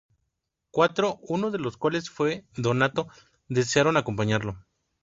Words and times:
Cuatro, 0.71 1.19
uno 1.21 1.51
de 1.51 1.59
los 1.59 1.77
cuales 1.77 2.09
fue 2.09 2.43
Donato, 2.57 3.07
desearon 3.49 3.97
acompañarlo. 3.97 4.65